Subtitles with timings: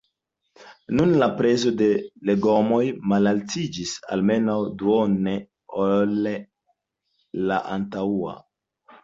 [0.99, 1.89] Nun la prezo de
[2.29, 2.79] legomoj
[3.11, 5.35] malaltiĝis almenaŭ duone
[5.85, 6.17] ol
[7.53, 8.35] la antaŭa.